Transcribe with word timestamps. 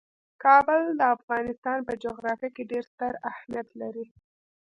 کابل 0.43 0.81
د 0.99 1.01
افغانستان 1.15 1.77
په 1.87 1.93
جغرافیه 2.03 2.49
کې 2.55 2.69
ډیر 2.71 2.83
ستر 2.91 3.13
اهمیت 3.31 3.67
لري. 3.81 4.05